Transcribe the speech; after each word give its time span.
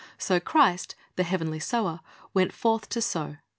So 0.17 0.39
Christ, 0.39 0.95
the 1.15 1.21
heavenly 1.23 1.59
Sower, 1.59 1.99
went 2.33 2.53
forth 2.53 2.89
to 2.89 3.03
sow. 3.03 3.37